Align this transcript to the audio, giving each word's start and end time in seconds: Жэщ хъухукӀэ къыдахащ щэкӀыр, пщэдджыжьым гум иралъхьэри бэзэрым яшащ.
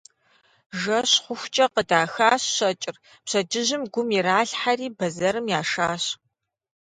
Жэщ 0.81 1.11
хъухукӀэ 1.23 1.65
къыдахащ 1.73 2.43
щэкӀыр, 2.55 2.95
пщэдджыжьым 3.25 3.83
гум 3.93 4.09
иралъхьэри 4.17 4.87
бэзэрым 4.97 5.45
яшащ. 5.59 6.03